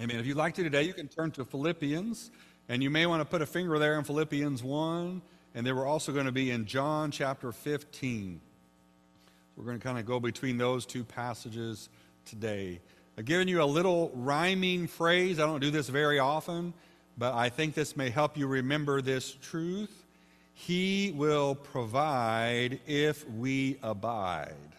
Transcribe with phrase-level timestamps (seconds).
[0.00, 0.18] Amen.
[0.18, 2.30] If you'd like to today, you can turn to Philippians,
[2.70, 5.20] and you may want to put a finger there in Philippians 1,
[5.54, 8.40] and then we're also going to be in John chapter 15.
[9.56, 11.90] We're going to kind of go between those two passages
[12.24, 12.80] today.
[13.18, 15.38] I've given you a little rhyming phrase.
[15.38, 16.72] I don't do this very often,
[17.18, 20.06] but I think this may help you remember this truth.
[20.54, 24.69] He will provide if we abide.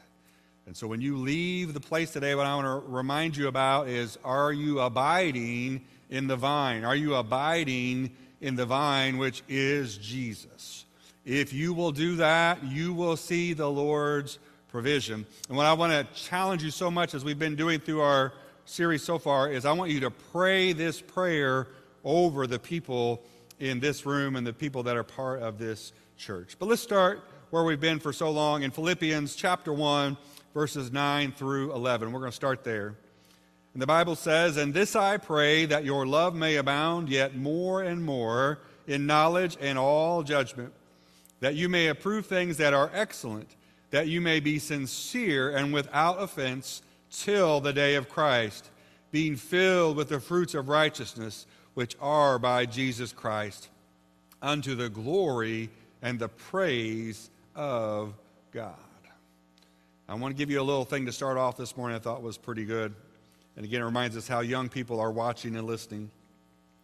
[0.71, 3.89] And so when you leave the place today, what I want to remind you about
[3.89, 6.85] is are you abiding in the vine?
[6.85, 10.85] Are you abiding in the vine, which is Jesus?
[11.25, 14.39] If you will do that, you will see the Lord's
[14.69, 15.25] provision.
[15.49, 18.31] And what I want to challenge you so much as we've been doing through our
[18.63, 21.67] series so far is I want you to pray this prayer
[22.05, 23.21] over the people
[23.59, 26.55] in this room and the people that are part of this church.
[26.57, 30.15] But let's start where we've been for so long in Philippians chapter 1,
[30.53, 32.11] verses 9 through 11.
[32.11, 32.95] We're going to start there.
[33.73, 37.81] And the Bible says, And this I pray, that your love may abound yet more
[37.81, 40.73] and more in knowledge and all judgment,
[41.39, 43.55] that you may approve things that are excellent
[43.91, 48.71] that you may be sincere and without offense till the day of Christ,
[49.11, 53.69] being filled with the fruits of righteousness which are by Jesus Christ,
[54.41, 55.69] unto the glory
[56.01, 58.13] and the praise of
[58.51, 58.75] God.
[60.11, 62.21] I want to give you a little thing to start off this morning I thought
[62.21, 62.93] was pretty good.
[63.55, 66.11] And again, it reminds us how young people are watching and listening.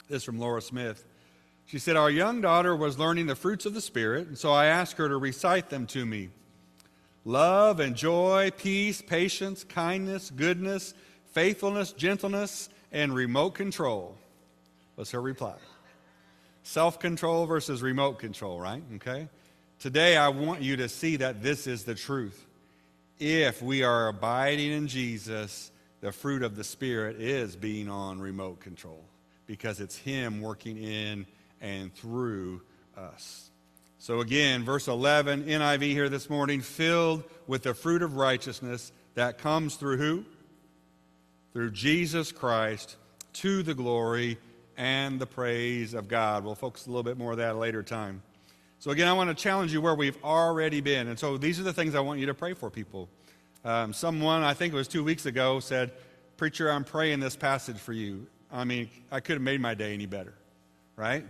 [0.07, 1.03] This from Laura Smith.
[1.65, 4.67] She said, Our young daughter was learning the fruits of the Spirit, and so I
[4.67, 6.29] asked her to recite them to me
[7.25, 10.93] love and joy, peace, patience, kindness, goodness,
[11.33, 14.15] faithfulness, gentleness, and remote control.
[14.95, 15.55] was her reply?
[16.63, 18.83] Self control versus remote control, right?
[18.95, 19.27] Okay?
[19.79, 22.45] Today, I want you to see that this is the truth.
[23.19, 28.59] If we are abiding in Jesus, the fruit of the Spirit is being on remote
[28.59, 29.03] control
[29.47, 31.25] because it's Him working in
[31.59, 32.61] and through
[32.95, 33.49] us.
[33.97, 39.39] So again, verse 11, NIV here this morning, filled with the fruit of righteousness that
[39.39, 40.23] comes through who?
[41.53, 42.97] Through Jesus Christ
[43.33, 44.37] to the glory
[44.77, 46.45] and the praise of God.
[46.45, 48.21] We'll focus a little bit more of that later time.
[48.79, 51.07] So again, I want to challenge you where we've already been.
[51.07, 53.09] And so these are the things I want you to pray for people.
[53.63, 55.91] Um, someone, I think it was two weeks ago, said,
[56.37, 58.27] Preacher, I'm praying this passage for you.
[58.51, 60.33] I mean, I could have made my day any better,
[60.95, 61.25] right?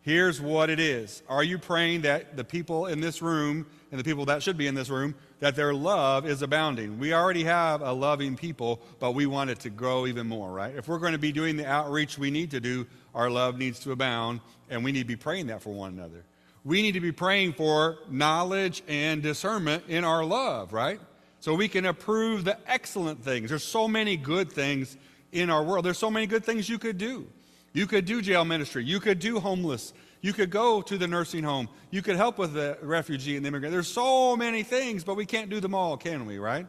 [0.00, 1.22] Here's what it is.
[1.28, 4.66] Are you praying that the people in this room and the people that should be
[4.66, 6.98] in this room, that their love is abounding?
[6.98, 10.74] We already have a loving people, but we want it to grow even more, right?
[10.74, 13.80] If we're going to be doing the outreach we need to do, our love needs
[13.80, 14.40] to abound,
[14.70, 16.24] and we need to be praying that for one another.
[16.64, 21.00] We need to be praying for knowledge and discernment in our love, right?
[21.40, 23.50] So we can approve the excellent things.
[23.50, 24.96] There's so many good things
[25.32, 25.84] in our world.
[25.84, 27.26] There's so many good things you could do.
[27.72, 28.84] You could do jail ministry.
[28.84, 29.92] You could do homeless.
[30.20, 31.68] You could go to the nursing home.
[31.90, 33.72] You could help with the refugee and the immigrant.
[33.72, 36.66] There's so many things, but we can't do them all, can we, right?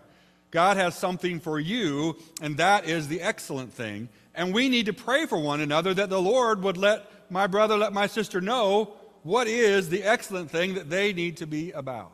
[0.51, 4.09] God has something for you, and that is the excellent thing.
[4.35, 7.77] And we need to pray for one another that the Lord would let my brother,
[7.77, 8.93] let my sister know
[9.23, 12.11] what is the excellent thing that they need to be about.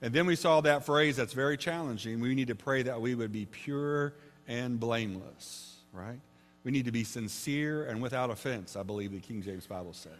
[0.00, 2.20] And then we saw that phrase that's very challenging.
[2.20, 4.14] We need to pray that we would be pure
[4.46, 6.20] and blameless, right?
[6.64, 10.18] We need to be sincere and without offense, I believe the King James Bible said.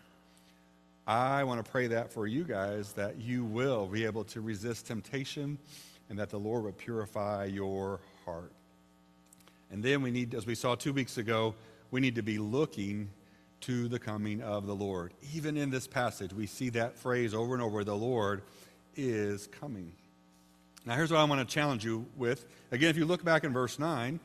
[1.06, 4.86] I want to pray that for you guys, that you will be able to resist
[4.86, 5.58] temptation
[6.10, 8.52] and that the Lord would purify your heart.
[9.70, 11.54] And then we need, as we saw two weeks ago,
[11.90, 13.10] we need to be looking
[13.62, 15.12] to the coming of the Lord.
[15.34, 18.42] Even in this passage, we see that phrase over and over the Lord
[18.98, 19.92] is coming.
[20.84, 22.44] Now, here's what I want to challenge you with.
[22.72, 24.20] Again, if you look back in verse 9,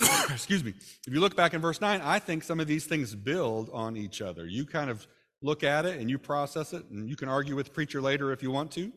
[0.30, 0.72] excuse me,
[1.06, 3.96] if you look back in verse 9, I think some of these things build on
[3.96, 4.46] each other.
[4.46, 5.06] You kind of
[5.42, 8.32] look at it and you process it, and you can argue with the preacher later
[8.32, 8.92] if you want to.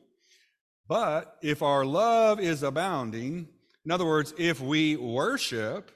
[0.87, 3.49] But if our love is abounding,
[3.83, 5.91] in other words, if we worship,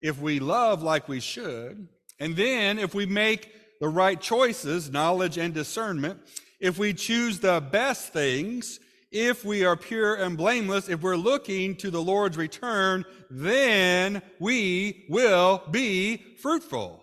[0.00, 1.86] if we love like we should,
[2.18, 6.20] and then if we make the right choices, knowledge and discernment,
[6.62, 8.78] if we choose the best things,
[9.10, 15.04] if we are pure and blameless, if we're looking to the Lord's return, then we
[15.10, 17.02] will be fruitful.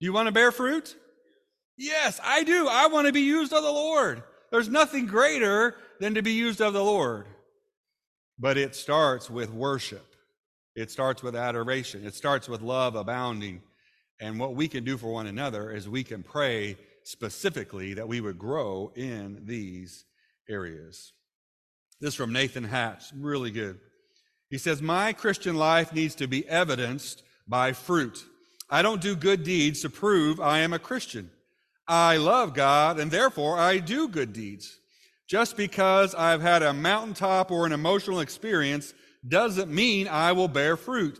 [0.00, 0.96] Do you want to bear fruit?
[1.76, 2.66] Yes, I do.
[2.68, 4.24] I want to be used of the Lord.
[4.50, 7.26] There's nothing greater than to be used of the Lord.
[8.36, 10.16] But it starts with worship.
[10.74, 12.04] It starts with adoration.
[12.04, 13.62] It starts with love abounding.
[14.20, 16.76] And what we can do for one another is we can pray
[17.08, 20.04] specifically that we would grow in these
[20.46, 21.14] areas.
[22.02, 23.78] This is from Nathan Hatch, really good.
[24.50, 28.22] He says, My Christian life needs to be evidenced by fruit.
[28.68, 31.30] I don't do good deeds to prove I am a Christian.
[31.86, 34.78] I love God and therefore I do good deeds.
[35.26, 38.92] Just because I've had a mountaintop or an emotional experience
[39.26, 41.18] doesn't mean I will bear fruit.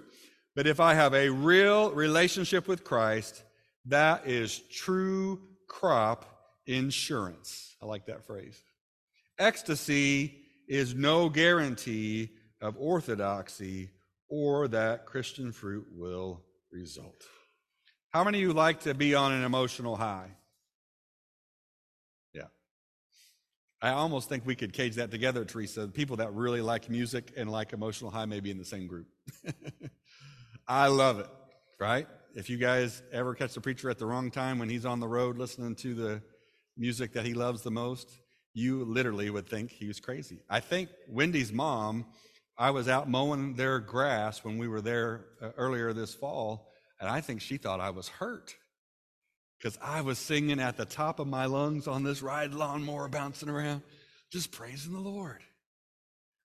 [0.55, 3.43] But if I have a real relationship with Christ,
[3.87, 6.25] that is true crop
[6.67, 7.77] insurance.
[7.83, 8.61] I like that phrase.
[9.39, 12.31] Ecstasy is no guarantee
[12.61, 13.91] of orthodoxy
[14.29, 17.25] or that Christian fruit will result.
[18.11, 20.31] How many of you like to be on an emotional high?
[22.35, 22.45] Yeah.
[23.81, 25.89] I almost think we could cage that together, Teresa.
[25.89, 29.07] People that really like music and like emotional high may be in the same group.
[30.69, 31.29] I love it,
[31.79, 32.07] right?
[32.35, 35.09] If you guys ever catch the preacher at the wrong time when he's on the
[35.09, 36.23] road listening to the
[36.77, 38.11] music that he loves the most,
[38.55, 40.41] you literally would think he was crazy.
[40.49, 42.07] I think Wendy's mom,
[42.59, 46.71] I was out mowing their grass when we were there uh, earlier this fall,
[47.01, 48.55] and I think she thought I was hurt
[49.59, 53.49] because I was singing at the top of my lungs on this ride lawnmower bouncing
[53.49, 53.83] around,
[54.31, 55.43] just praising the Lord.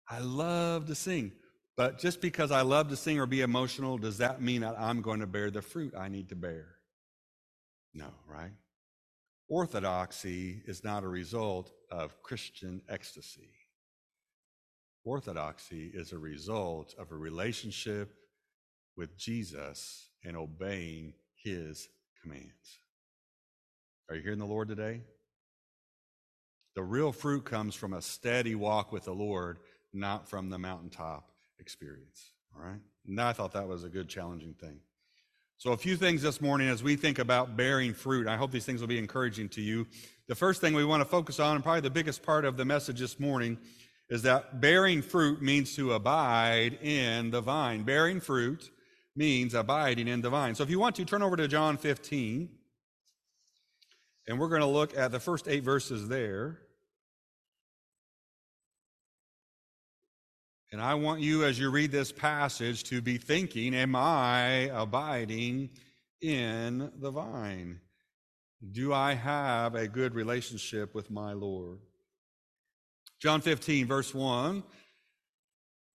[0.10, 1.32] I love to sing.
[1.76, 5.02] But just because I love to sing or be emotional, does that mean that I'm
[5.02, 6.76] going to bear the fruit I need to bear?
[7.94, 8.52] No, right?
[9.50, 13.50] Orthodoxy is not a result of Christian ecstasy.
[15.04, 18.14] Orthodoxy is a result of a relationship
[18.96, 21.90] with Jesus and obeying his
[22.22, 22.80] commands.
[24.10, 25.02] Are you hearing the Lord today?
[26.76, 29.58] The real fruit comes from a steady walk with the Lord,
[29.92, 31.33] not from the mountaintop
[31.64, 32.32] experience.
[32.54, 32.82] All right?
[33.08, 34.80] And I thought that was a good, challenging thing.
[35.58, 38.28] So, a few things this morning as we think about bearing fruit.
[38.28, 39.88] I hope these things will be encouraging to you.
[40.28, 42.66] The first thing we want to focus on, and probably the biggest part of the
[42.66, 43.58] message this morning,
[44.10, 47.84] is that bearing fruit means to abide in the vine.
[47.84, 48.70] Bearing fruit
[49.16, 50.54] means abiding in the vine.
[50.54, 52.50] So, if you want to, turn over to John 15,
[54.28, 56.60] and we're going to look at the first eight verses there.
[60.74, 65.70] And I want you, as you read this passage, to be thinking, Am I abiding
[66.20, 67.80] in the vine?
[68.72, 71.78] Do I have a good relationship with my Lord?
[73.22, 74.64] John 15, verse 1.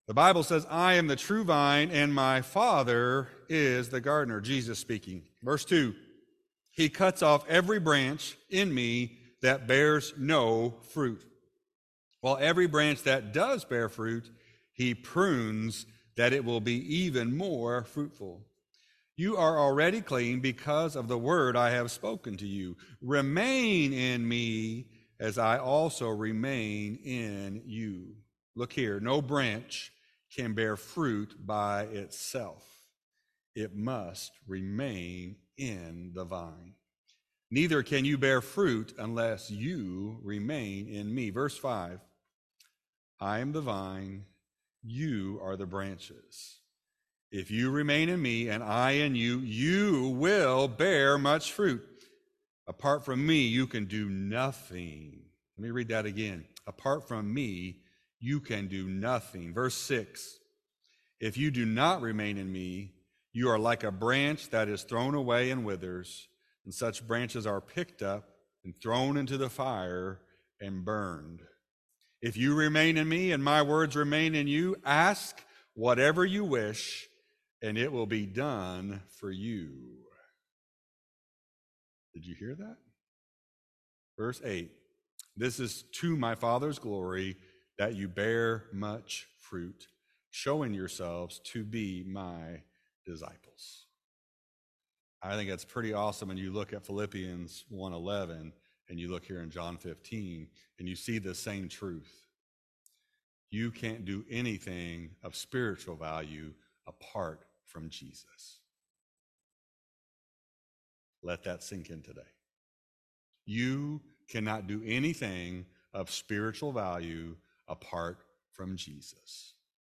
[0.08, 4.42] The Bible says, I am the true vine, and my Father is the gardener.
[4.42, 5.22] Jesus speaking.
[5.42, 5.94] Verse 2
[6.70, 11.24] He cuts off every branch in me that bears no fruit,
[12.20, 14.30] while every branch that does bear fruit,
[14.76, 15.86] he prunes
[16.16, 18.44] that it will be even more fruitful.
[19.16, 22.76] You are already clean because of the word I have spoken to you.
[23.00, 24.88] Remain in me
[25.18, 28.16] as I also remain in you.
[28.54, 29.92] Look here, no branch
[30.34, 32.62] can bear fruit by itself.
[33.54, 36.74] It must remain in the vine.
[37.50, 41.30] Neither can you bear fruit unless you remain in me.
[41.30, 42.00] Verse 5
[43.18, 44.26] I am the vine
[44.86, 46.60] you are the branches.
[47.30, 51.82] If you remain in me and I in you, you will bear much fruit.
[52.68, 55.22] Apart from me, you can do nothing.
[55.56, 56.44] Let me read that again.
[56.66, 57.80] Apart from me,
[58.20, 59.52] you can do nothing.
[59.52, 60.38] Verse 6
[61.20, 62.92] If you do not remain in me,
[63.32, 66.28] you are like a branch that is thrown away and withers,
[66.64, 68.24] and such branches are picked up
[68.64, 70.20] and thrown into the fire
[70.60, 71.42] and burned.
[72.26, 75.40] If you remain in me and my words remain in you, ask
[75.74, 77.06] whatever you wish,
[77.62, 79.70] and it will be done for you.
[82.12, 82.78] Did you hear that?
[84.18, 84.72] Verse 8
[85.36, 87.36] This is to my Father's glory
[87.78, 89.86] that you bear much fruit,
[90.32, 92.62] showing yourselves to be my
[93.04, 93.86] disciples.
[95.22, 98.52] I think that's pretty awesome when you look at Philippians 1:11
[98.88, 100.46] and you look here in John 15
[100.78, 102.26] and you see the same truth.
[103.50, 106.52] You can't do anything of spiritual value
[106.86, 108.60] apart from Jesus.
[111.22, 112.20] Let that sink in today.
[113.44, 117.36] You cannot do anything of spiritual value
[117.68, 118.18] apart
[118.52, 119.54] from Jesus.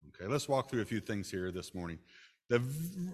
[0.08, 1.98] Okay, let's walk through a few things here this morning.
[2.48, 2.62] The,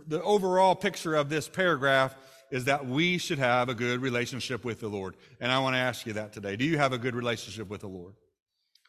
[0.07, 2.15] the overall picture of this paragraph
[2.51, 5.17] is that we should have a good relationship with the Lord.
[5.41, 6.57] And I want to ask you that today.
[6.57, 8.15] Do you have a good relationship with the Lord?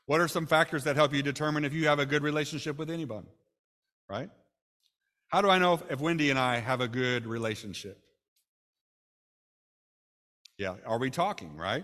[0.05, 2.91] What are some factors that help you determine if you have a good relationship with
[2.91, 3.27] anybody?
[4.07, 4.29] Right?
[5.29, 7.99] How do I know if, if Wendy and I have a good relationship?
[10.57, 11.83] Yeah, are we talking, right?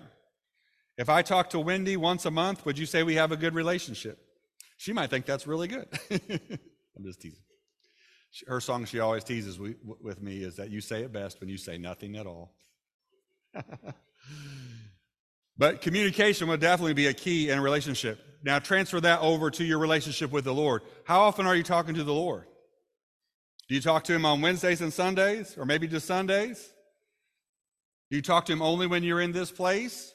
[0.97, 3.55] If I talk to Wendy once a month, would you say we have a good
[3.55, 4.19] relationship?
[4.77, 5.87] She might think that's really good.
[6.11, 7.39] I'm just teasing.
[8.47, 11.57] Her song she always teases with me is that you say it best when you
[11.57, 12.53] say nothing at all.
[15.57, 18.19] but communication would definitely be a key in a relationship.
[18.43, 20.81] Now transfer that over to your relationship with the Lord.
[21.03, 22.45] How often are you talking to the Lord?
[23.67, 26.73] Do you talk to him on Wednesdays and Sundays, or maybe just Sundays?
[28.09, 30.13] Do you talk to him only when you're in this place?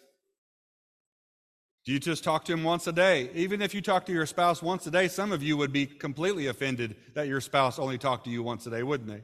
[1.86, 3.30] Do you just talk to him once a day?
[3.32, 5.86] Even if you talk to your spouse once a day, some of you would be
[5.86, 9.22] completely offended that your spouse only talked to you once a day, wouldn't they?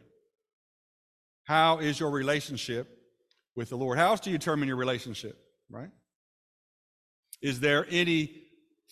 [1.44, 2.86] How is your relationship
[3.56, 3.98] with the Lord?
[3.98, 5.36] How else do you determine your relationship,
[5.68, 5.90] right?
[7.42, 8.30] Is there any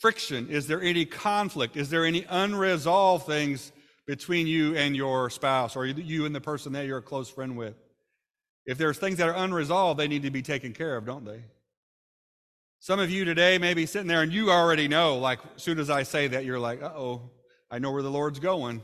[0.00, 0.48] friction?
[0.48, 1.76] Is there any conflict?
[1.76, 3.70] Is there any unresolved things
[4.04, 7.56] between you and your spouse or you and the person that you're a close friend
[7.56, 7.76] with?
[8.66, 11.44] If there's things that are unresolved, they need to be taken care of, don't they?
[12.82, 15.78] Some of you today may be sitting there and you already know, like, as soon
[15.78, 17.30] as I say that, you're like, uh oh,
[17.70, 18.82] I know where the Lord's going.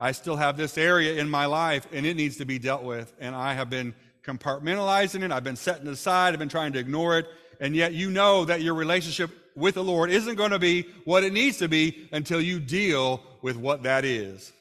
[0.00, 3.14] I still have this area in my life and it needs to be dealt with.
[3.20, 5.30] And I have been compartmentalizing it.
[5.30, 6.32] I've been setting it aside.
[6.32, 7.26] I've been trying to ignore it.
[7.60, 11.22] And yet you know that your relationship with the Lord isn't going to be what
[11.22, 14.52] it needs to be until you deal with what that is.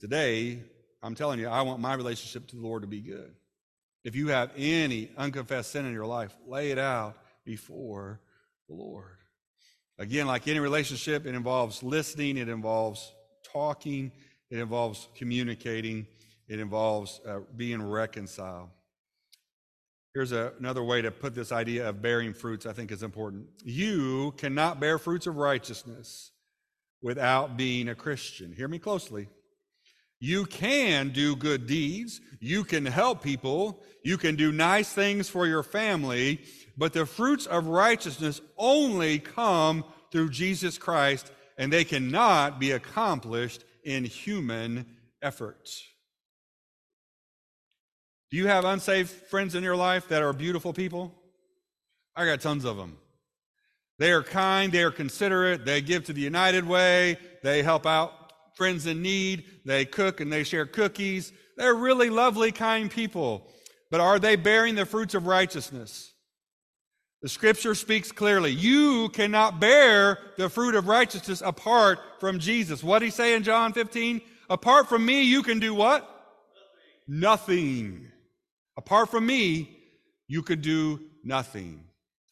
[0.00, 0.58] Today,
[1.04, 3.32] I'm telling you, I want my relationship to the Lord to be good.
[4.02, 8.20] If you have any unconfessed sin in your life, lay it out before
[8.68, 9.16] the Lord.
[9.98, 13.12] Again, like any relationship, it involves listening, it involves
[13.52, 14.10] talking,
[14.50, 16.06] it involves communicating,
[16.48, 18.70] it involves uh, being reconciled.
[20.14, 23.46] Here's a, another way to put this idea of bearing fruits, I think is important.
[23.64, 26.32] You cannot bear fruits of righteousness
[27.02, 28.52] without being a Christian.
[28.52, 29.28] Hear me closely.
[30.20, 32.20] You can do good deeds.
[32.40, 33.82] You can help people.
[34.02, 36.40] You can do nice things for your family.
[36.76, 43.64] But the fruits of righteousness only come through Jesus Christ, and they cannot be accomplished
[43.84, 44.86] in human
[45.22, 45.70] effort.
[48.30, 51.14] Do you have unsaved friends in your life that are beautiful people?
[52.16, 52.96] I got tons of them.
[53.98, 58.32] They are kind, they are considerate, they give to the United Way, they help out
[58.54, 61.32] friends in need, they cook and they share cookies.
[61.56, 63.48] They're really lovely, kind people.
[63.90, 66.13] But are they bearing the fruits of righteousness?
[67.24, 68.50] The scripture speaks clearly.
[68.50, 72.84] You cannot bear the fruit of righteousness apart from Jesus.
[72.84, 74.20] What did he say in John 15?
[74.50, 76.02] Apart from me, you can do what?
[77.08, 77.20] Nothing.
[77.88, 78.12] nothing.
[78.76, 79.74] Apart from me,
[80.28, 81.84] you could do nothing.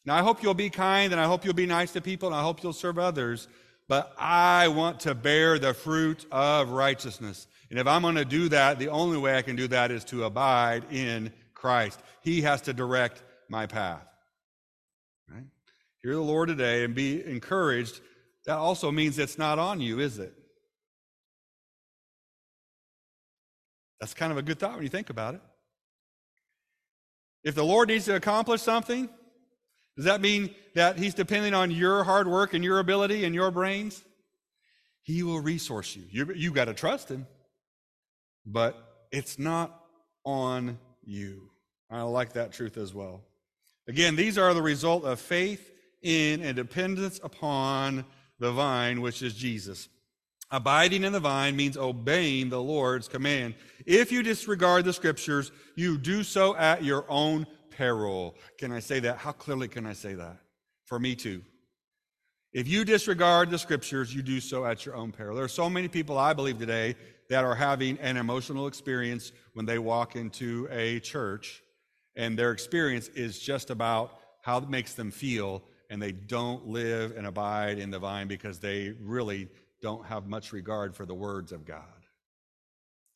[0.05, 2.35] Now, I hope you'll be kind and I hope you'll be nice to people and
[2.35, 3.47] I hope you'll serve others,
[3.87, 7.47] but I want to bear the fruit of righteousness.
[7.71, 10.03] And if I'm going to do that, the only way I can do that is
[10.05, 11.99] to abide in Christ.
[12.21, 14.12] He has to direct my path.
[16.03, 18.01] Hear the Lord today and be encouraged.
[18.45, 20.33] That also means it's not on you, is it?
[24.01, 25.41] That's kind of a good thought when you think about it.
[27.45, 29.07] If the Lord needs to accomplish something,
[29.95, 33.49] does that mean that He's depending on your hard work and your ability and your
[33.49, 34.03] brains?
[35.03, 36.03] He will resource you.
[36.09, 37.27] you you've got to trust Him,
[38.45, 39.85] but it's not
[40.25, 41.49] on you.
[41.89, 43.21] I like that truth as well.
[43.87, 45.72] Again, these are the result of faith
[46.03, 48.05] in and dependence upon
[48.39, 49.89] the vine, which is Jesus.
[50.51, 53.55] Abiding in the vine means obeying the Lord's command.
[53.85, 58.35] If you disregard the scriptures, you do so at your own peril.
[58.59, 59.17] Can I say that?
[59.17, 60.37] How clearly can I say that?
[60.85, 61.41] For me too.
[62.53, 65.35] If you disregard the scriptures, you do so at your own peril.
[65.35, 66.95] There are so many people, I believe, today
[67.29, 71.63] that are having an emotional experience when they walk into a church
[72.15, 77.13] and their experience is just about how it makes them feel, and they don't live
[77.15, 79.47] and abide in the vine because they really
[79.79, 81.83] don't have much regard for the words of God.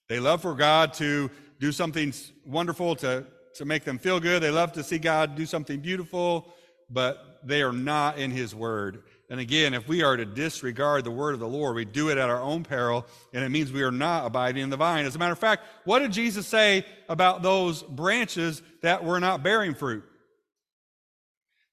[0.10, 2.14] They love for God to do something
[2.46, 4.44] wonderful to, to make them feel good.
[4.44, 6.54] They love to see God do something beautiful,
[6.88, 9.02] but they are not in His Word.
[9.32, 12.20] And again, if we are to disregard the word of the Lord, we do it
[12.20, 15.06] at our own peril, and it means we are not abiding in the vine.
[15.06, 19.42] As a matter of fact, what did Jesus say about those branches that were not
[19.42, 20.04] bearing fruit?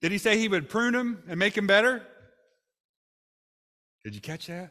[0.04, 2.02] Did he say he would prune them and make them better?
[4.04, 4.70] Did you catch that?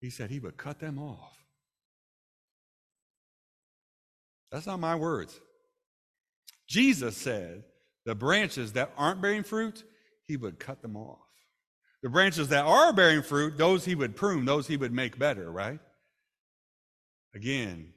[0.00, 1.36] He said he would cut them off.
[4.50, 5.38] That's not my words.
[6.66, 7.64] Jesus said
[8.06, 9.84] the branches that aren't bearing fruit,
[10.26, 11.18] he would cut them off.
[12.02, 15.52] The branches that are bearing fruit, those he would prune, those he would make better,
[15.52, 15.78] right?
[17.34, 17.92] Again,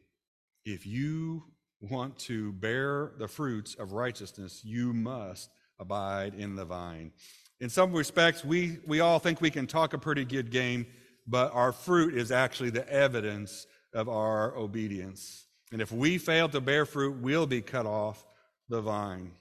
[0.66, 1.46] if you
[1.90, 5.50] want to bear the fruits of righteousness, you must
[5.80, 7.12] abide in the vine.
[7.60, 10.86] In some respects, we, we all think we can talk a pretty good game,
[11.28, 15.46] but our fruit is actually the evidence of our obedience.
[15.72, 18.26] And if we fail to bear fruit, we'll be cut off
[18.70, 19.32] the vine.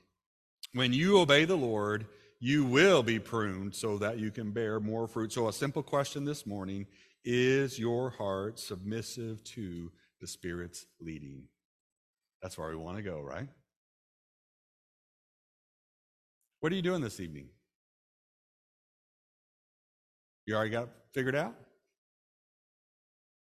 [0.72, 2.06] When you obey the Lord,
[2.40, 5.32] you will be pruned so that you can bear more fruit.
[5.32, 6.86] So, a simple question this morning
[7.24, 11.44] is your heart submissive to the Spirit's leading?
[12.44, 13.48] That's where we want to go, right?
[16.60, 17.48] What are you doing this evening?
[20.44, 21.54] You already got figured out?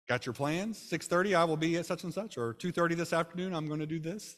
[0.07, 0.77] Got your plans?
[0.77, 3.85] 6:30 I will be at such and such or 2:30 this afternoon I'm going to
[3.85, 4.37] do this?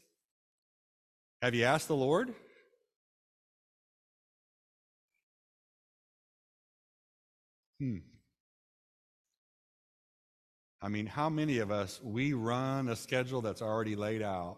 [1.44, 2.34] Have you asked the Lord?
[7.80, 8.00] Hmm.
[10.82, 14.58] I mean, how many of us, we run a schedule that's already laid out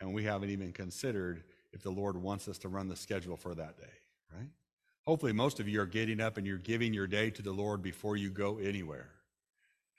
[0.00, 3.54] and we haven't even considered if the Lord wants us to run the schedule for
[3.54, 3.92] that day,
[4.34, 4.48] right?
[5.06, 7.82] Hopefully, most of you are getting up and you're giving your day to the Lord
[7.82, 9.10] before you go anywhere.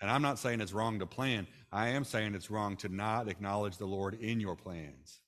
[0.01, 1.48] And I'm not saying it's wrong to plan.
[1.72, 5.22] I am saying it's wrong to not acknowledge the Lord in your plans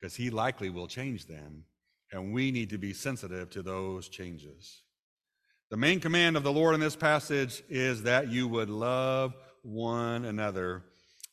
[0.00, 1.64] because He likely will change them.
[2.12, 4.82] And we need to be sensitive to those changes.
[5.70, 10.24] The main command of the Lord in this passage is that you would love one
[10.24, 10.82] another.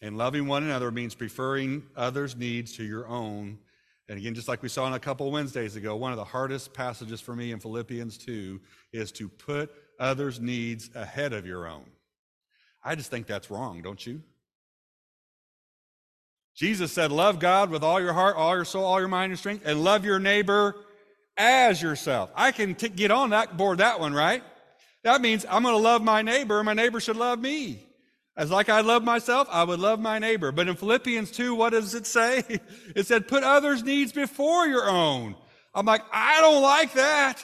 [0.02, 3.58] And loving one another means preferring others' needs to your own.
[4.10, 6.74] And again, just like we saw in a couple Wednesdays ago, one of the hardest
[6.74, 8.60] passages for me in Philippians 2
[8.94, 11.86] is to put others' needs ahead of your own.
[12.84, 14.22] I just think that's wrong, don't you?
[16.56, 19.40] Jesus said, Love God with all your heart, all your soul, all your mind and
[19.40, 20.76] strength, and love your neighbor
[21.38, 22.32] as yourself.
[22.36, 24.44] I can t- get on that board, that one, right?
[25.04, 27.87] That means I'm going to love my neighbor, and my neighbor should love me.
[28.38, 30.52] As like I love myself, I would love my neighbor.
[30.52, 32.44] But in Philippians 2, what does it say?
[32.96, 35.36] It said, put others' needs before your own.
[35.74, 37.44] I'm like, I don't like that.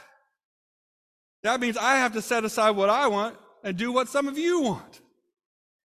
[1.42, 4.38] That means I have to set aside what I want and do what some of
[4.38, 5.02] you want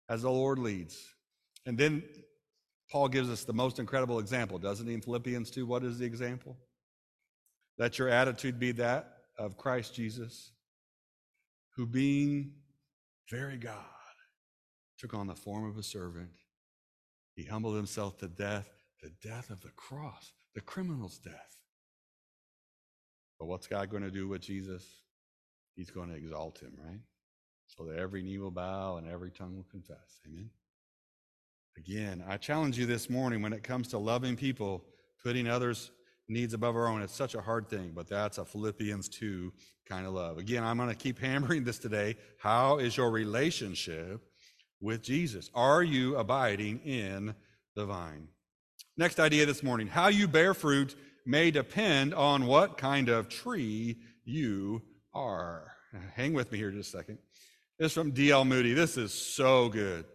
[0.09, 0.97] as the Lord leads.
[1.65, 2.03] And then
[2.91, 5.65] Paul gives us the most incredible example, doesn't he, in Philippians 2?
[5.65, 6.57] What is the example?
[7.77, 10.51] Let your attitude be that of Christ Jesus,
[11.75, 12.53] who being
[13.29, 13.83] very God,
[14.97, 16.31] took on the form of a servant.
[17.35, 18.69] He humbled himself to death,
[19.01, 21.57] the death of the cross, the criminal's death.
[23.39, 24.83] But what's God going to do with Jesus?
[25.75, 27.01] He's going to exalt him, right?
[27.67, 30.21] So that every knee will bow and every tongue will confess.
[30.25, 30.49] Amen.
[31.77, 34.85] Again, I challenge you this morning when it comes to loving people,
[35.21, 35.91] putting others'
[36.29, 37.01] needs above our own.
[37.01, 39.51] It's such a hard thing, but that's a Philippians 2
[39.85, 40.37] kind of love.
[40.37, 42.15] Again, I'm going to keep hammering this today.
[42.39, 44.21] How is your relationship
[44.85, 45.49] with Jesus?
[45.53, 47.35] Are you abiding in
[47.75, 48.29] the vine?
[48.95, 50.95] Next idea this morning how you bear fruit
[51.25, 55.71] may depend on what kind of tree you are.
[56.13, 57.17] Hang with me here just a second.
[57.79, 58.45] This is from D.L.
[58.45, 58.73] Moody.
[58.73, 60.05] This is so good.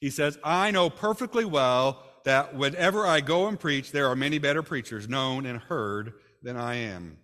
[0.00, 4.38] He says, I know perfectly well that whenever I go and preach, there are many
[4.38, 7.18] better preachers known and heard than I am.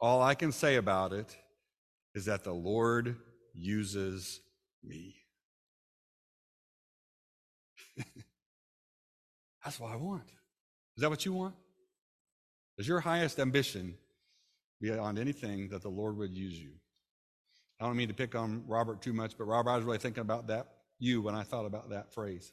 [0.00, 1.34] All I can say about it
[2.14, 3.16] is that the Lord
[3.54, 4.40] uses
[4.86, 5.16] me.
[9.64, 10.28] That's what I want.
[10.96, 11.54] Is that what you want?
[12.78, 13.94] Is your highest ambition
[14.80, 16.72] beyond anything that the Lord would use you?
[17.80, 20.20] I don't mean to pick on Robert too much, but Robert, I was really thinking
[20.20, 20.68] about that,
[20.98, 22.52] you, when I thought about that phrase.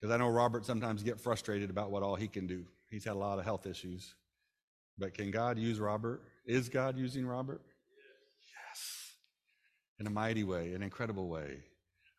[0.00, 2.64] Because I know Robert sometimes get frustrated about what all he can do.
[2.90, 4.14] He's had a lot of health issues.
[4.98, 6.22] But can God use Robert?
[6.46, 7.62] Is God using Robert?
[9.98, 11.58] In a mighty way, an incredible way.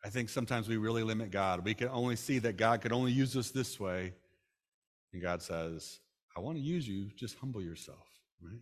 [0.04, 1.64] I think sometimes we really limit God.
[1.64, 4.14] We can only see that God could only use us this way.
[5.12, 6.00] And God says,
[6.36, 8.06] I want to use you, just humble yourself,
[8.42, 8.60] right?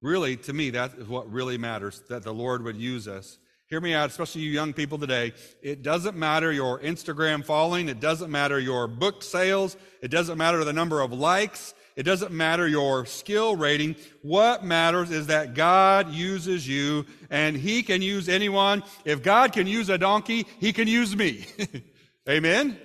[0.00, 3.38] Really, to me, that is what really matters, that the Lord would use us.
[3.68, 5.32] Hear me out, especially you young people today.
[5.62, 7.88] It doesn't matter your Instagram following.
[7.88, 9.76] It doesn't matter your book sales.
[10.02, 11.72] It doesn't matter the number of likes.
[11.96, 13.96] It doesn't matter your skill rating.
[14.22, 18.82] What matters is that God uses you and He can use anyone.
[19.04, 21.46] If God can use a donkey, He can use me.
[22.28, 22.78] Amen?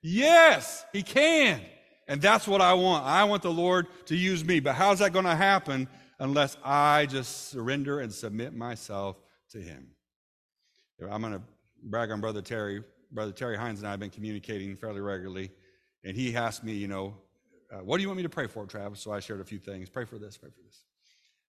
[0.00, 1.60] Yes, He can.
[2.06, 3.04] And that's what I want.
[3.04, 4.60] I want the Lord to use me.
[4.60, 9.16] But how's that going to happen unless I just surrender and submit myself
[9.50, 9.88] to Him?
[11.10, 11.42] I'm going to
[11.82, 12.82] brag on Brother Terry.
[13.12, 15.50] Brother Terry Hines and I have been communicating fairly regularly.
[16.04, 17.14] And he asked me, you know,
[17.70, 19.00] uh, what do you want me to pray for, Travis?
[19.00, 19.90] So I shared a few things.
[19.90, 20.84] Pray for this, pray for this.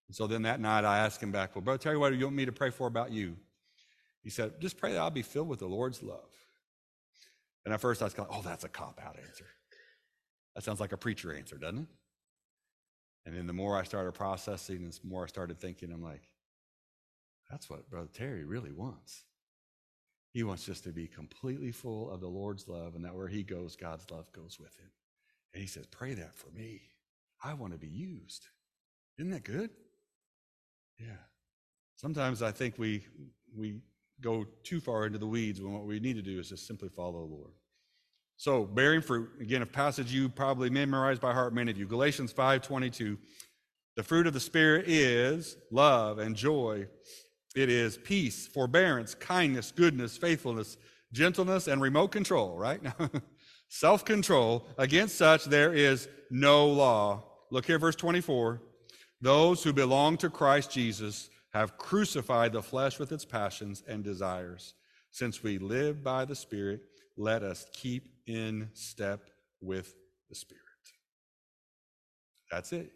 [0.08, 2.26] And so then that night I asked him back, well, Brother Terry, what do you
[2.26, 3.38] want me to pray for about you?
[4.22, 6.30] He said, just pray that I'll be filled with the Lord's love.
[7.66, 9.46] And at first I was like, oh, that's a cop out answer.
[10.56, 11.88] That sounds like a preacher answer, doesn't it?
[13.26, 16.24] And then the more I started processing, and the more I started thinking, I'm like,
[17.50, 19.24] That's what Brother Terry really wants.
[20.32, 23.44] He wants us to be completely full of the Lord's love, and that where he
[23.44, 24.90] goes, God's love goes with him.
[25.54, 26.82] And he says, Pray that for me.
[27.44, 28.46] I want to be used.
[29.18, 29.70] Isn't that good?
[31.00, 31.24] Yeah.
[31.96, 33.06] Sometimes I think we
[33.56, 33.82] we
[34.22, 36.90] go too far into the weeds when what we need to do is just simply
[36.90, 37.52] follow the Lord.
[38.38, 41.86] So, bearing fruit, again, a passage you probably memorized by heart, many of you.
[41.86, 43.18] Galatians 5:22.
[43.96, 46.88] The fruit of the Spirit is love and joy.
[47.56, 50.78] It is peace, forbearance, kindness, goodness, faithfulness,
[51.12, 52.80] gentleness, and remote control, right?
[53.70, 54.68] Self control.
[54.78, 57.24] Against such there is no law.
[57.52, 58.62] Look here, verse 24.
[59.22, 64.74] Those who belong to Christ Jesus have crucified the flesh with its passions and desires.
[65.12, 66.82] Since we live by the Spirit,
[67.18, 69.30] let us keep in step
[69.62, 69.96] with
[70.30, 70.64] the Spirit.
[72.52, 72.92] That's it.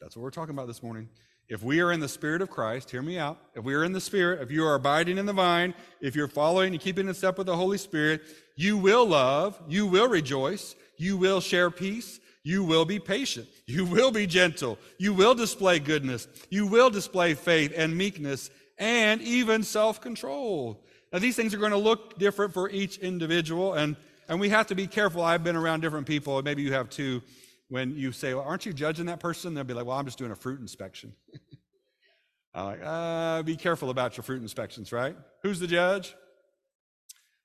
[0.00, 1.08] That's what we're talking about this morning.
[1.48, 3.38] If we are in the Spirit of Christ, hear me out.
[3.54, 6.26] If we are in the Spirit, if you are abiding in the vine, if you're
[6.26, 8.22] following and keeping in step with the Holy Spirit,
[8.56, 13.48] you will love, you will rejoice, you will share peace, you will be patient.
[13.68, 14.78] You will be gentle.
[14.96, 16.28] You will display goodness.
[16.50, 20.80] You will display faith and meekness and even self control.
[21.12, 23.96] Now, these things are going to look different for each individual, and,
[24.28, 25.22] and we have to be careful.
[25.22, 27.22] I've been around different people, and maybe you have too.
[27.68, 29.54] When you say, well, Aren't you judging that person?
[29.54, 31.14] They'll be like, Well, I'm just doing a fruit inspection.
[32.54, 35.16] I'm like, uh, Be careful about your fruit inspections, right?
[35.42, 36.14] Who's the judge?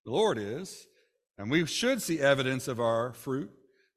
[0.06, 0.88] The Lord is.
[1.38, 3.52] And we should see evidence of our fruit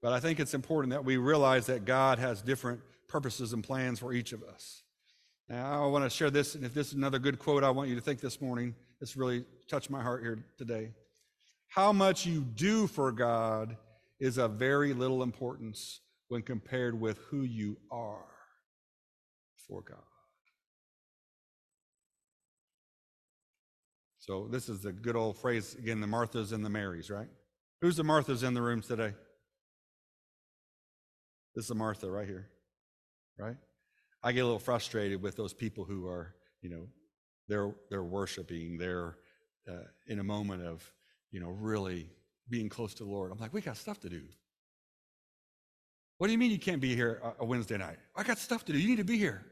[0.05, 4.01] but I think it's important that we realize that God has different purposes and plans
[4.01, 4.83] for each of us.
[5.49, 7.89] Now, I want to share this, and if this is another good quote I want
[7.89, 10.91] you to think this morning, this really touched my heart here today.
[11.69, 13.79] How much you do for God
[14.21, 18.27] is of very little importance when compared with who you are
[19.69, 19.99] for God.
[24.19, 27.29] So, this is the good old phrase again the Marthas and the Marys, right?
[27.83, 29.13] Who's the Marthas in the room today?
[31.55, 32.49] This is Martha right here,
[33.39, 33.57] right?
[34.23, 36.87] I get a little frustrated with those people who are, you know,
[37.49, 39.19] they're they're worshiping, they're
[39.69, 40.91] uh, in a moment of,
[41.31, 42.09] you know, really
[42.49, 43.31] being close to the Lord.
[43.31, 44.23] I'm like, we got stuff to do.
[46.25, 47.99] What do you mean you can't be here a Wednesday night?
[48.17, 48.79] I got stuff to do.
[48.79, 49.45] You need to be here.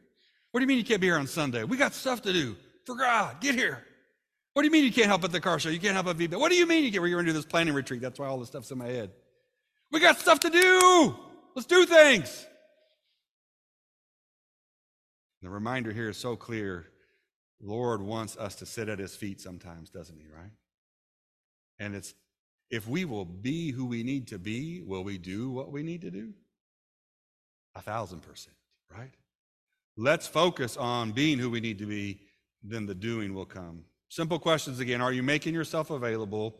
[0.52, 1.64] What do you mean you can't be here on Sunday?
[1.64, 2.56] We got stuff to do.
[2.86, 3.84] For God, get here.
[4.54, 5.68] What do you mean you can't help at the car show?
[5.68, 6.40] You can't help at VBS?
[6.40, 7.02] What do you mean you get?
[7.02, 8.00] We're going to do this planning retreat.
[8.00, 9.10] That's why all this stuff's in my head.
[9.90, 11.14] We got stuff to do.
[11.54, 12.46] Let's do things.
[15.42, 16.86] The reminder here is so clear.
[17.60, 20.52] Lord wants us to sit at his feet sometimes, doesn't he, right?
[21.78, 22.14] And it's
[22.70, 26.00] if we will be who we need to be, will we do what we need
[26.00, 26.32] to do?
[27.74, 28.56] A thousand percent,
[28.90, 29.12] right?
[29.96, 32.20] Let's focus on being who we need to be,
[32.62, 33.84] then the doing will come.
[34.08, 35.00] Simple questions again.
[35.00, 36.56] Are you making yourself available?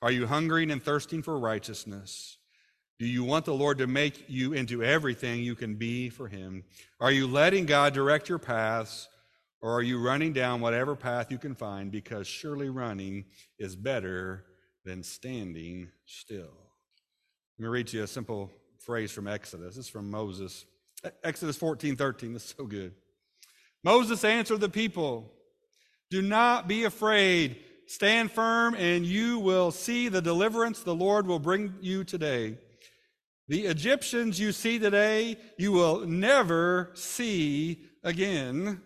[0.00, 2.38] Are you hungering and thirsting for righteousness?
[2.98, 6.62] Do you want the Lord to make you into everything you can be for Him?
[7.00, 9.08] Are you letting God direct your paths,
[9.60, 13.24] or are you running down whatever path you can find because surely running
[13.58, 14.44] is better
[14.84, 16.54] than standing still?
[17.58, 18.52] Let me read to you a simple
[18.84, 19.76] phrase from Exodus.
[19.76, 20.66] Is from Moses.
[21.22, 22.32] Exodus 14 13.
[22.32, 22.92] This is so good.
[23.82, 25.30] Moses answered the people
[26.10, 27.56] Do not be afraid.
[27.86, 32.56] Stand firm, and you will see the deliverance the Lord will bring you today.
[33.46, 38.80] The Egyptians you see today, you will never see again.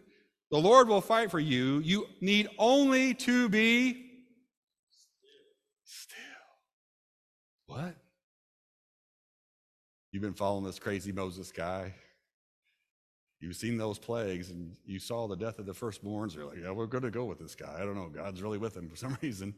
[0.50, 1.78] The Lord will fight for you.
[1.78, 4.04] You need only to be
[5.84, 6.18] still.
[7.66, 7.94] What?
[10.18, 11.94] You've been following this crazy Moses guy.
[13.38, 16.34] You've seen those plagues and you saw the death of the firstborns.
[16.34, 17.72] You're like, yeah, we're going to go with this guy.
[17.76, 18.08] I don't know.
[18.08, 19.54] God's really with him for some reason.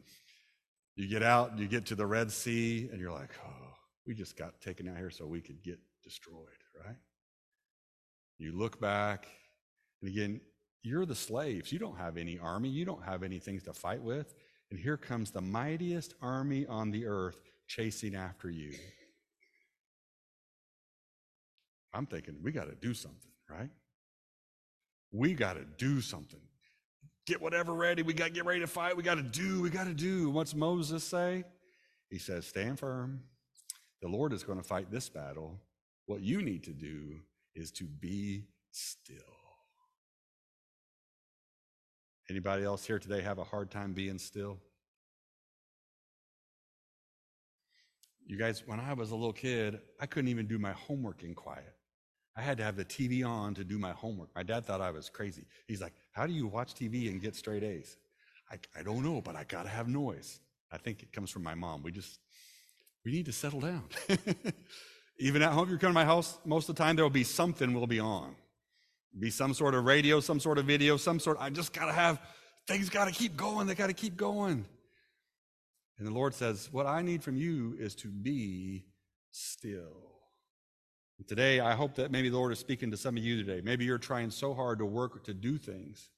[0.96, 3.72] You get out, you get to the Red Sea, and you're like, oh,
[4.06, 6.36] we just got taken out here so we could get destroyed,
[6.84, 6.96] right?
[8.36, 9.28] You look back,
[10.02, 10.42] and again,
[10.82, 11.72] you're the slaves.
[11.72, 14.34] You don't have any army, you don't have any things to fight with.
[14.70, 18.74] And here comes the mightiest army on the earth chasing after you.
[21.92, 23.70] I'm thinking, we got to do something, right?
[25.12, 26.40] We got to do something.
[27.26, 28.02] Get whatever ready.
[28.02, 28.96] We got to get ready to fight.
[28.96, 29.60] We got to do.
[29.60, 30.30] We got to do.
[30.30, 31.44] What's Moses say?
[32.08, 33.20] He says, stand firm,
[34.02, 35.60] the Lord is going to fight this battle.
[36.06, 37.20] What you need to do
[37.54, 39.16] is to be still.
[42.28, 44.58] Anybody else here today have a hard time being still?
[48.26, 51.34] You guys, when I was a little kid, I couldn't even do my homework in
[51.34, 51.74] quiet.
[52.40, 54.30] I had to have the TV on to do my homework.
[54.34, 55.44] My dad thought I was crazy.
[55.68, 57.98] He's like, How do you watch TV and get straight A's?
[58.50, 60.40] I, I don't know, but I got to have noise.
[60.72, 61.82] I think it comes from my mom.
[61.82, 62.18] We just,
[63.04, 63.84] we need to settle down.
[65.18, 67.10] Even at home, if you come to my house, most of the time there will
[67.10, 68.34] be something will be on.
[69.18, 71.36] Be some sort of radio, some sort of video, some sort.
[71.40, 72.22] I just got to have
[72.66, 72.88] things.
[72.88, 73.66] Got to keep going.
[73.66, 74.64] They got to keep going.
[75.98, 78.86] And the Lord says, "What I need from you is to be
[79.30, 80.09] still."
[81.26, 83.60] Today, I hope that maybe the Lord is speaking to some of you today.
[83.62, 86.08] Maybe you're trying so hard to work to do things,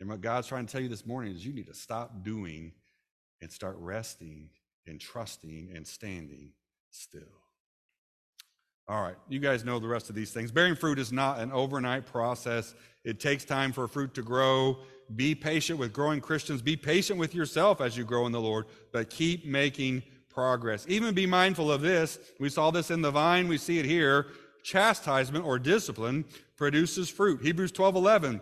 [0.00, 2.72] and what God's trying to tell you this morning is you need to stop doing
[3.40, 4.50] and start resting
[4.86, 6.52] and trusting and standing
[6.90, 7.22] still.
[8.88, 10.50] All right, you guys know the rest of these things.
[10.50, 12.74] Bearing fruit is not an overnight process.
[13.04, 14.78] It takes time for fruit to grow.
[15.14, 16.62] Be patient with growing Christians.
[16.62, 20.02] Be patient with yourself as you grow in the Lord, but keep making
[20.38, 20.86] progress.
[20.88, 22.16] Even be mindful of this.
[22.38, 24.28] We saw this in the vine, we see it here.
[24.62, 27.42] Chastisement or discipline produces fruit.
[27.42, 28.40] Hebrews 12 11.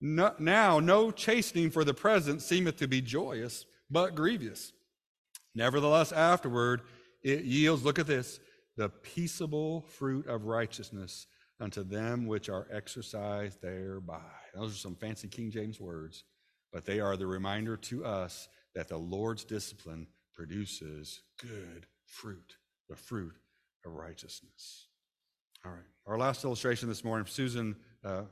[0.00, 4.72] No, now, no chastening for the present seemeth to be joyous, but grievous.
[5.54, 6.80] Nevertheless, afterward,
[7.22, 8.40] it yields, look at this,
[8.78, 11.26] the peaceable fruit of righteousness
[11.60, 14.22] unto them which are exercised thereby.
[14.54, 16.24] Those are some fancy King James words,
[16.72, 20.06] but they are the reminder to us that the Lord's discipline
[20.38, 22.54] produces good fruit,
[22.88, 23.34] the fruit
[23.84, 24.86] of righteousness.
[25.66, 25.80] All right.
[26.06, 27.74] Our last illustration this morning, Susan
[28.04, 28.22] uh,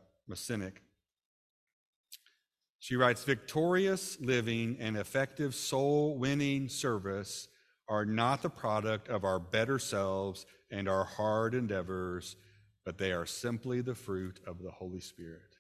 [2.79, 7.49] She writes Victorious living and effective soul winning service
[7.89, 12.37] are not the product of our better selves and our hard endeavors,
[12.85, 15.57] but they are simply the fruit of the Holy Spirit.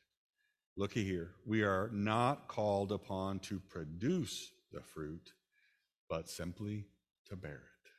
[0.77, 1.33] Looky here.
[1.45, 5.33] We are not called upon to produce the fruit,
[6.09, 6.87] but simply
[7.29, 7.91] to bear it.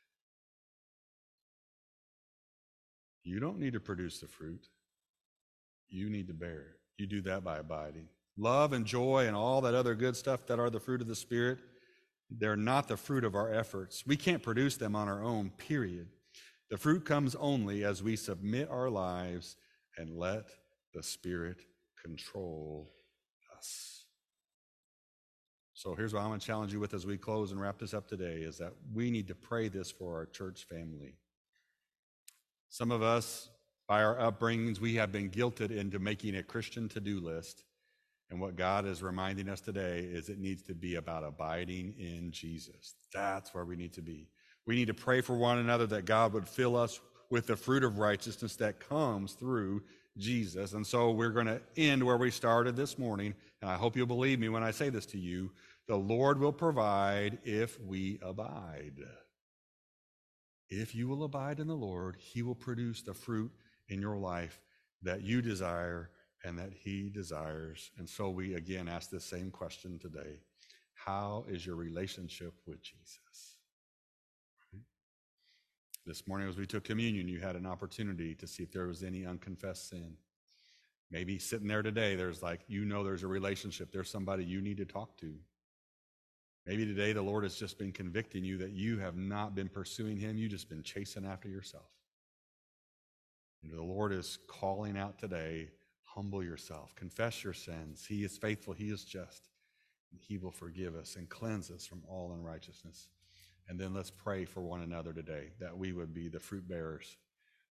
[3.24, 4.68] You don't need to produce the fruit,
[5.88, 6.80] you need to bear it.
[6.96, 8.08] You do that by abiding.
[8.36, 11.14] Love and joy and all that other good stuff that are the fruit of the
[11.14, 11.58] Spirit
[12.30, 14.04] they're not the fruit of our efforts.
[14.06, 16.08] We can't produce them on our own, period.
[16.70, 19.56] The fruit comes only as we submit our lives
[19.96, 20.50] and let
[20.92, 21.62] the Spirit
[22.02, 22.90] control
[23.56, 23.97] us.
[25.78, 27.94] So here's what I'm going to challenge you with as we close and wrap this
[27.94, 31.14] up today is that we need to pray this for our church family.
[32.68, 33.48] Some of us,
[33.86, 37.62] by our upbringings, we have been guilted into making a Christian to do list
[38.28, 42.32] and what God is reminding us today is it needs to be about abiding in
[42.32, 42.94] Jesus.
[43.14, 44.26] That's where we need to be.
[44.66, 46.98] We need to pray for one another that God would fill us
[47.30, 49.82] with the fruit of righteousness that comes through
[50.18, 50.72] Jesus.
[50.72, 53.34] And so we're going to end where we started this morning.
[53.62, 55.50] And I hope you'll believe me when I say this to you.
[55.88, 59.00] The Lord will provide if we abide.
[60.68, 63.50] If you will abide in the Lord, He will produce the fruit
[63.88, 64.60] in your life
[65.02, 66.10] that you desire
[66.44, 67.90] and that He desires.
[67.96, 70.40] And so we again ask this same question today
[70.92, 73.56] How is your relationship with Jesus?
[76.04, 79.02] This morning, as we took communion, you had an opportunity to see if there was
[79.02, 80.14] any unconfessed sin.
[81.10, 83.90] Maybe sitting there today, there's like, you know, there's a relationship.
[83.92, 85.34] There's somebody you need to talk to.
[86.68, 90.18] Maybe today the Lord has just been convicting you that you have not been pursuing
[90.18, 91.88] Him, you've just been chasing after yourself.
[93.62, 95.70] And the Lord is calling out today
[96.02, 98.04] Humble yourself, confess your sins.
[98.06, 99.48] He is faithful, He is just,
[100.18, 103.08] He will forgive us and cleanse us from all unrighteousness.
[103.68, 107.16] And then let's pray for one another today that we would be the fruit bearers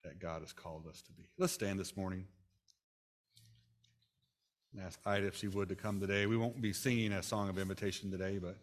[0.04, 1.30] that God has called us to be.
[1.40, 2.26] Let's stand this morning
[4.72, 6.28] and ask Ida if she would to come today.
[6.28, 8.58] We won't be singing a song of invitation today, but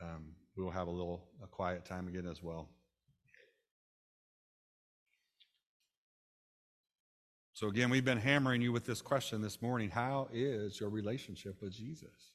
[0.00, 2.68] um, we will have a little a quiet time again as well.
[7.52, 11.60] So, again, we've been hammering you with this question this morning How is your relationship
[11.60, 12.32] with Jesus?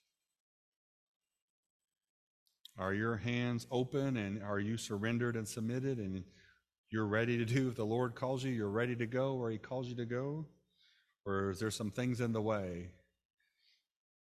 [2.78, 6.24] Are your hands open and are you surrendered and submitted and
[6.90, 9.58] you're ready to do if the Lord calls you, you're ready to go where He
[9.58, 10.46] calls you to go?
[11.26, 12.90] Or is there some things in the way?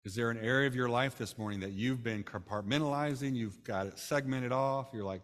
[0.02, 3.36] Is there an area of your life this morning that you've been compartmentalizing?
[3.36, 4.88] You've got it segmented off.
[4.94, 5.20] You're like,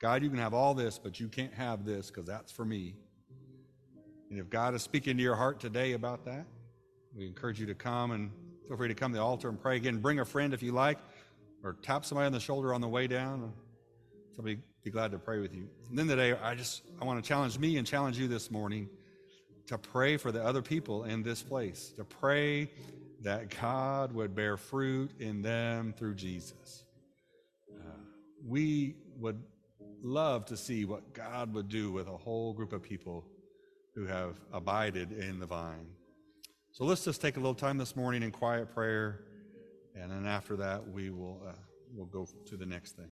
[0.00, 2.94] God, you can have all this, but you can't have this because that's for me.
[4.30, 6.46] And if God is speaking to your heart today about that,
[7.14, 8.30] we encourage you to come and
[8.66, 9.98] feel free to come to the altar and pray again.
[9.98, 10.98] Bring a friend if you like,
[11.62, 13.52] or tap somebody on the shoulder on the way down.
[14.34, 15.68] Somebody be glad to pray with you.
[15.90, 18.88] And then today, I just I want to challenge me and challenge you this morning
[19.66, 22.70] to pray for the other people in this place, to pray
[23.24, 26.84] that God would bear fruit in them through Jesus.
[27.74, 27.98] Uh,
[28.46, 29.42] we would
[30.02, 33.24] love to see what God would do with a whole group of people
[33.94, 35.86] who have abided in the vine.
[36.72, 39.20] So let's just take a little time this morning in quiet prayer,
[39.94, 41.52] and then after that we will uh,
[41.94, 43.10] we'll go to the next thing.